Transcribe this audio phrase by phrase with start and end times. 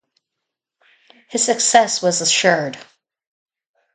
[1.29, 2.75] His success was assured.